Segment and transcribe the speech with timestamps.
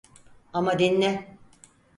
[0.53, 1.37] Ama dinle.